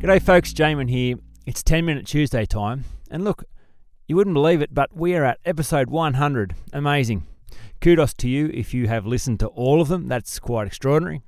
[0.00, 0.54] G'day, folks.
[0.54, 1.16] Jamin here.
[1.44, 2.84] It's 10 minute Tuesday time.
[3.10, 3.44] And look,
[4.08, 6.54] you wouldn't believe it, but we are at episode 100.
[6.72, 7.26] Amazing.
[7.82, 10.08] Kudos to you if you have listened to all of them.
[10.08, 11.20] That's quite extraordinary.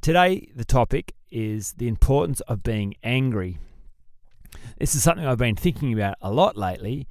[0.00, 3.58] Today, the topic is the importance of being angry.
[4.78, 7.06] This is something I've been thinking about a lot lately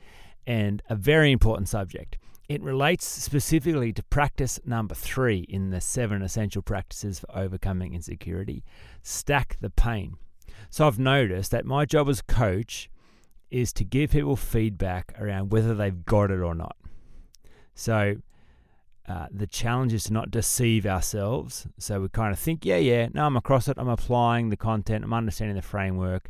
[0.45, 2.17] and a very important subject.
[2.49, 8.65] It relates specifically to practice number three in the seven essential practices for overcoming insecurity
[9.01, 10.17] stack the pain.
[10.69, 12.89] So I've noticed that my job as coach
[13.49, 16.77] is to give people feedback around whether they've got it or not.
[17.73, 18.17] So
[19.07, 21.67] uh, the challenge is to not deceive ourselves.
[21.77, 23.77] So we kind of think, yeah, yeah, no, I'm across it.
[23.77, 25.03] I'm applying the content.
[25.03, 26.29] I'm understanding the framework.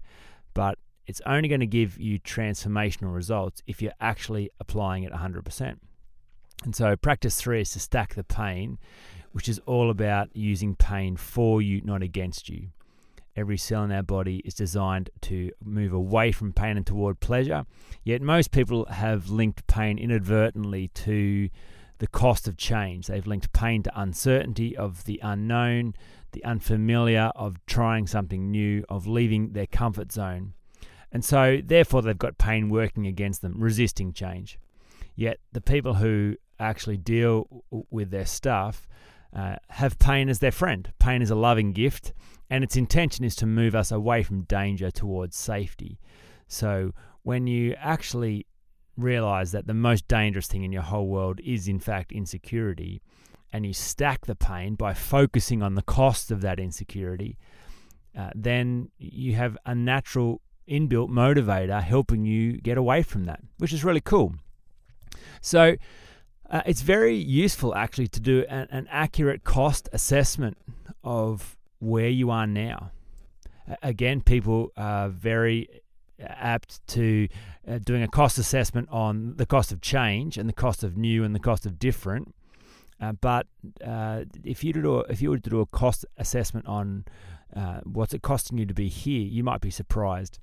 [0.54, 5.78] But it's only going to give you transformational results if you're actually applying it 100%.
[6.64, 8.80] And so practice three is to stack the pain,
[9.32, 12.70] which is all about using pain for you, not against you.
[13.36, 17.66] Every cell in our body is designed to move away from pain and toward pleasure.
[18.04, 21.50] Yet most people have linked pain inadvertently to
[22.00, 23.08] the cost of change.
[23.08, 25.94] They've linked pain to uncertainty of the unknown,
[26.34, 30.54] the unfamiliar, of trying something new, of leaving their comfort zone.
[31.12, 34.58] And so, therefore, they've got pain working against them, resisting change.
[35.16, 38.88] Yet, the people who actually deal with their stuff
[39.36, 40.92] uh, have pain as their friend.
[41.00, 42.14] Pain is a loving gift,
[42.50, 46.00] and its intention is to move us away from danger towards safety.
[46.48, 48.46] So when you actually
[48.98, 53.02] realize that the most dangerous thing in your whole world is, in fact, insecurity,
[53.54, 57.38] and you stack the pain by focusing on the cost of that insecurity,
[58.18, 63.74] uh, then you have a natural inbuilt motivator helping you get away from that, which
[63.74, 64.36] is really cool.
[65.42, 65.76] So,
[66.52, 70.58] uh, it's very useful actually to do an, an accurate cost assessment
[71.04, 72.92] of where you are now.
[73.82, 75.82] Again, people are very
[76.20, 77.28] apt to
[77.68, 81.24] uh, doing a cost assessment on the cost of change and the cost of new
[81.24, 82.36] and the cost of different.
[83.00, 83.48] Uh, but
[83.84, 87.06] uh, if you do if you were to do a cost assessment on
[87.56, 90.40] uh, what's it costing you to be here, you might be surprised.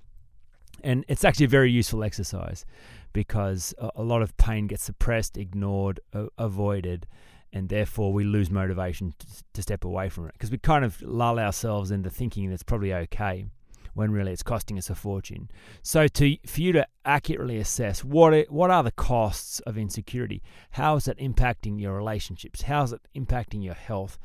[0.82, 2.64] And it's actually a very useful exercise
[3.12, 6.00] because a, lot of pain gets suppressed, ignored,
[6.36, 7.06] avoided,
[7.52, 10.32] and therefore we lose motivation to, to step away from it.
[10.34, 13.46] Because we kind of lull ourselves into thinking that's probably okay
[13.94, 15.50] when really it's costing us a fortune.
[15.82, 20.40] So to for you to accurately assess what it, what are the costs of insecurity,
[20.72, 24.16] how is it impacting your relationships, how is it impacting your health,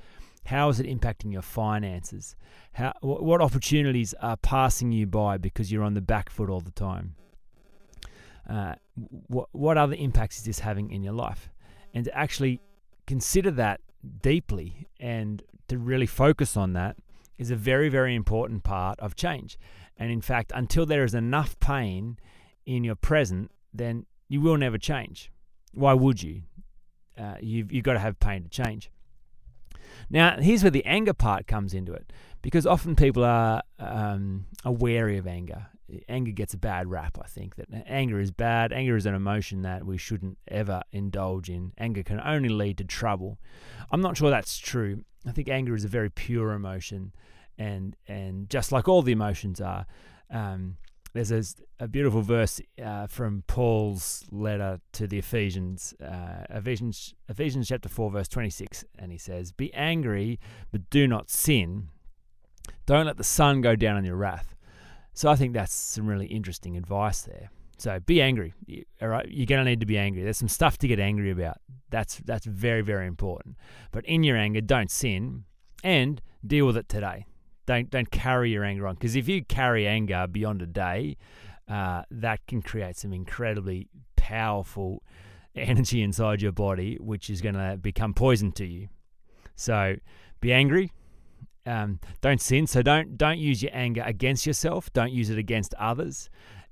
[0.45, 2.35] how is it impacting your finances,
[2.73, 6.71] how what opportunities are passing you by because you're on the back foot all the
[6.71, 7.15] time.
[8.49, 8.75] Uh,
[9.27, 11.49] what what other impacts is this having in your life,
[11.93, 12.59] and to actually
[13.07, 13.81] consider that
[14.21, 16.97] deeply and to really focus on that
[17.37, 19.57] is a very, very important part of change.
[19.97, 22.17] And in fact, until there is enough pain
[22.65, 25.31] in your present, then you will never change.
[25.73, 26.43] Why would you?
[27.17, 28.89] Uh, you've, you've got to have pain to change.
[30.09, 32.11] Now, here's where the anger part comes into it,
[32.41, 35.67] because often people are, um, are wary of anger
[36.07, 37.17] anger gets a bad rap.
[37.21, 38.73] I think that anger is bad.
[38.73, 41.73] Anger is an emotion that we shouldn't ever indulge in.
[41.77, 43.39] Anger can only lead to trouble.
[43.91, 45.03] I'm not sure that's true.
[45.25, 47.13] I think anger is a very pure emotion,
[47.57, 49.85] and and just like all the emotions are.
[50.29, 50.77] Um,
[51.13, 51.43] there's a,
[51.83, 58.11] a, beautiful verse uh, from Paul's letter to the Ephesians, uh, Ephesians, Ephesians chapter 4,
[58.11, 60.39] verse 26, and he says, Be angry,
[60.71, 61.89] but do not sin.
[62.85, 64.55] Don't let the sun go down on your wrath.
[65.13, 67.51] So I think that's some really interesting advice there.
[67.77, 68.53] So be angry.
[69.01, 70.23] all right, you're going to need to be angry.
[70.23, 71.57] There's some stuff to get angry about.
[71.89, 73.57] That's that's very very important.
[73.91, 75.43] But in your anger, don't sin
[75.83, 77.25] and deal with it today.
[77.65, 81.17] Don't don't carry your anger on because if you carry anger beyond a day,
[81.67, 85.03] uh, that can create some incredibly powerful
[85.55, 88.89] energy inside your body, which is going to become poison to you.
[89.55, 89.95] So
[90.41, 90.91] be angry,
[91.65, 92.67] um, don't sin.
[92.67, 94.91] So don't don't use your anger against yourself.
[94.93, 96.29] Don't use it against others.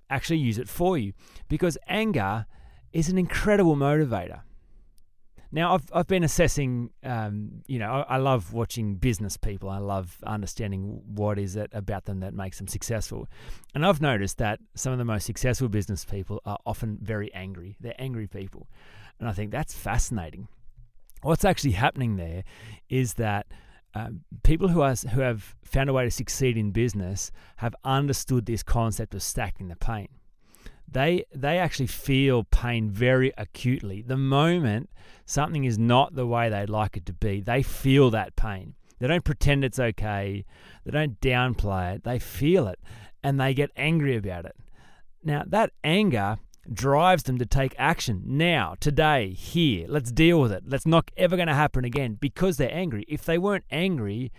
[0.10, 1.14] Actually, use it for you
[1.48, 2.46] because anger
[2.92, 4.42] is an incredible motivator.
[5.52, 9.70] Now, I've, I've been assessing, um, you know, I, I, love watching business people.
[9.70, 13.28] I love understanding what is it about them that makes them successful.
[13.76, 17.76] And I've noticed that some of the most successful business people are often very angry.
[17.82, 18.70] They're angry people.
[19.20, 20.48] And I think that's fascinating.
[21.22, 22.44] What's actually happening there
[22.90, 23.48] is that
[23.94, 28.46] um, people who, are, who have found a way to succeed in business have understood
[28.46, 30.08] this concept of stacking the pain
[30.92, 34.02] they they actually feel pain very acutely.
[34.02, 34.90] The moment
[35.26, 38.76] something is not the way they'd like it to be, they feel that pain.
[39.00, 40.46] They don't pretend it's okay.
[40.86, 42.04] They don't downplay it.
[42.04, 42.80] They feel it
[43.24, 44.56] and they get angry about it.
[45.24, 46.38] Now, that anger
[46.72, 49.86] drives them to take action now, today, here.
[49.88, 50.64] Let's deal with it.
[50.66, 53.06] That's not ever going to happen again because they're angry.
[53.08, 54.32] If they weren't angry,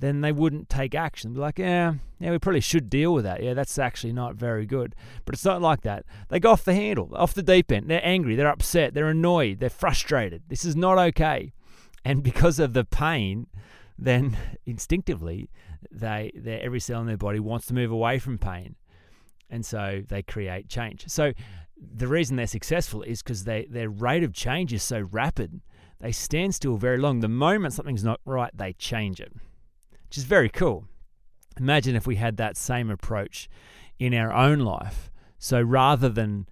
[0.00, 1.34] then they wouldn't take action.
[1.34, 3.42] Be like, yeah, yeah, we probably should deal with that.
[3.42, 4.94] Yeah, that's actually not very good.
[5.24, 6.04] But it's not like that.
[6.28, 7.88] They go off the handle, off the deep end.
[7.88, 10.42] They're angry, they're upset, they're annoyed, they're frustrated.
[10.48, 11.52] This is not okay.
[12.04, 13.46] And because of the pain,
[13.98, 14.36] then
[14.66, 15.50] instinctively,
[15.90, 16.32] they
[16.62, 18.76] every cell in their body wants to move away from pain,
[19.48, 21.04] and so they create change.
[21.08, 21.32] So
[21.76, 25.60] the reason they're successful is because they their rate of change is so rapid.
[26.00, 27.20] They stand still very long.
[27.20, 29.32] The moment something's not right, they change it
[30.10, 30.88] which is very cool.
[31.56, 33.48] Imagine if we had that same approach
[34.00, 35.08] in our own life.
[35.38, 36.48] So rather than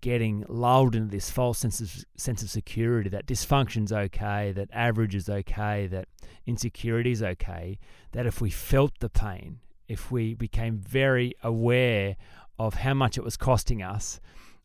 [0.00, 5.14] getting lulled into this false sense of sense of security that dysfunction's okay, that average
[5.14, 6.08] is okay, that
[6.46, 7.78] insecurity is okay,
[8.12, 12.16] that if we felt the pain, if we became very aware
[12.58, 14.18] of how much it was costing us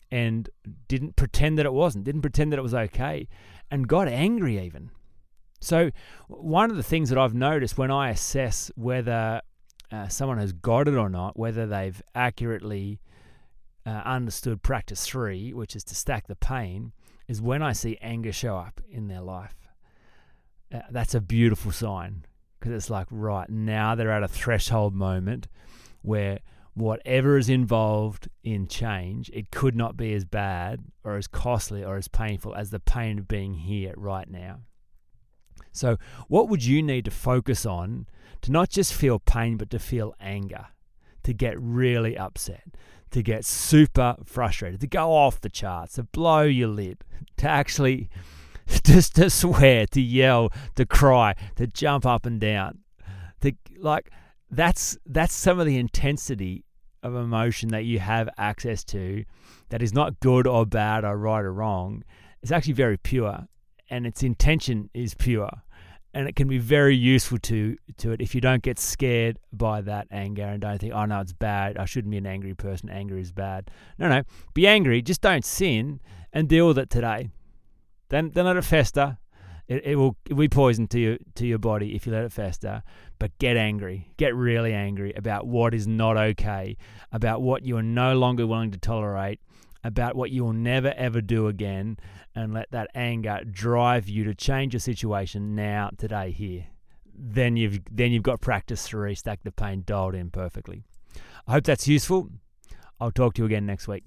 [0.09, 0.49] and
[0.87, 3.27] didn't pretend that it wasn't, didn't pretend that it was okay,
[3.69, 4.91] and got angry even
[5.63, 5.91] so,
[6.27, 9.41] one of the things that I've noticed when I assess whether
[9.91, 12.99] uh, someone has got it or not, whether they've accurately
[13.85, 16.91] uh, understood practice three, which is to stack the pain,
[17.27, 19.55] is when I see anger show up in their life.
[20.73, 22.25] Uh, that's a beautiful sign
[22.59, 25.47] because it's like, right, now they're at a threshold moment
[26.01, 26.39] where
[26.73, 31.97] whatever is involved in change, it could not be as bad or as costly or
[31.97, 34.59] as painful as the pain of being here right now.
[35.73, 35.97] So,
[36.27, 38.07] what would you need to focus on
[38.41, 40.67] to not just feel pain, but to feel anger,
[41.23, 42.63] to get really upset,
[43.11, 47.03] to get super frustrated, to go off the charts, to blow your lid,
[47.37, 48.09] to actually
[48.83, 52.79] just to swear, to yell, to cry, to jump up and down,
[53.41, 54.11] to like
[54.51, 56.63] that's that's some of the intensity
[57.01, 59.25] of emotion that you have access to
[59.69, 62.03] that is not good or bad or right or wrong.
[62.41, 63.47] It's actually very pure
[63.89, 65.62] and its intention is pure
[66.13, 69.81] and it can be very useful to to it if you don't get scared by
[69.81, 71.77] that anger and don't think, oh no, it's bad.
[71.77, 72.89] I shouldn't be an angry person.
[72.89, 73.71] Anger is bad.
[73.97, 74.23] No, no,
[74.53, 75.01] be angry.
[75.01, 75.99] Just don't sin
[76.31, 77.29] and deal with it today.
[78.09, 79.17] Then, then let it fester.
[79.67, 82.25] It, it will it will be poison to you to your body if you let
[82.25, 82.83] it fester.
[83.17, 84.11] But get angry.
[84.17, 86.77] Get really angry about what is not okay.
[87.11, 89.39] About what you are no longer willing to tolerate
[89.83, 91.97] about what you will never ever do again
[92.35, 96.65] and let that anger drive you to change your situation now, today, here.
[97.15, 100.83] Then you've then you've got practice to restack the pain dialed in perfectly.
[101.47, 102.29] I hope that's useful.
[102.99, 104.03] I'll talk to you again next week.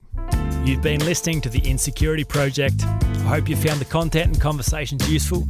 [0.64, 2.82] You've been listening to the Insecurity Project.
[2.82, 5.46] I hope you found the content and conversations useful.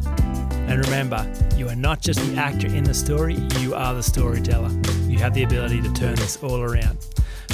[0.68, 4.70] And remember, you are not just the actor in the story, you are the storyteller.
[5.06, 6.98] You have the ability to turn this all around.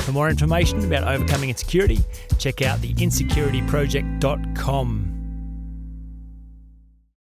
[0.03, 2.01] For more information about overcoming insecurity,
[2.39, 5.22] check out the insecurityproject.com.